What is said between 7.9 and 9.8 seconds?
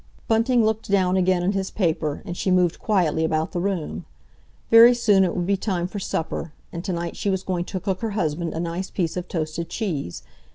her husband a nice piece of toasted